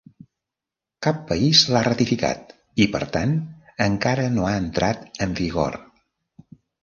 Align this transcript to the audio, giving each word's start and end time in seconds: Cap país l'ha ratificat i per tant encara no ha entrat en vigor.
Cap 1.07 1.19
país 1.31 1.59
l'ha 1.73 1.83
ratificat 1.87 2.55
i 2.85 2.87
per 2.97 3.01
tant 3.17 3.35
encara 3.87 4.25
no 4.39 4.47
ha 4.49 4.55
entrat 4.63 5.05
en 5.27 5.37
vigor. 5.43 5.77